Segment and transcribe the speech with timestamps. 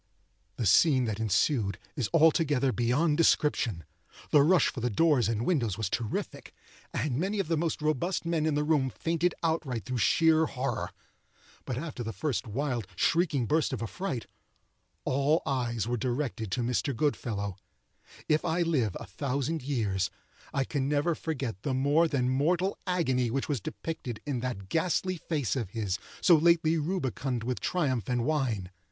[0.57, 3.83] The scene that ensued is altogether beyond description.
[4.31, 6.55] The rush for the doors and windows was terrific,
[6.91, 10.89] and many of the most robust men in the room fainted outright through sheer horror.
[11.65, 14.25] But after the first wild, shrieking burst of affright,
[15.05, 16.95] all eyes were directed to Mr.
[16.95, 17.57] Goodfellow.
[18.27, 20.09] If I live a thousand years,
[20.51, 25.17] I can never forget the more than mortal agony which was depicted in that ghastly
[25.17, 28.71] face of his, so lately rubicund with triumph and wine.